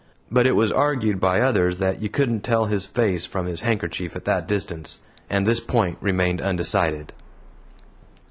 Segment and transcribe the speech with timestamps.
[0.31, 4.15] But it was argued by others that you couldn't tell his face from his handkerchief
[4.15, 4.97] at that distance;
[5.29, 7.13] and this point remained undecided.